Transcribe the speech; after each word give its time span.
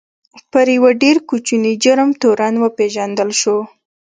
پر 0.51 0.65
یوه 0.75 0.91
ډېر 1.03 1.17
کوچني 1.29 1.73
جرم 1.83 2.09
تورن 2.21 2.55
وپېژندل 2.59 3.29
شو. 3.41 3.57